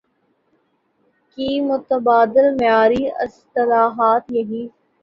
کی 1.31 1.49
متبادل 1.61 2.47
معیاری 2.55 3.03
اصطلاحات 3.17 4.23
یہی 4.31 4.67